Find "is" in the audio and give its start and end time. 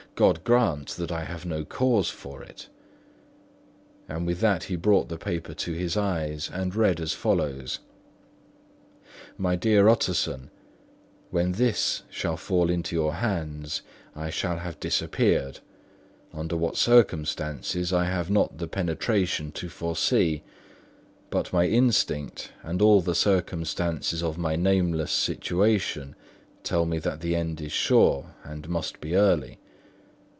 27.59-27.71